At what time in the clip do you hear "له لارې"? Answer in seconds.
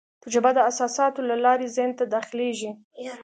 1.29-1.73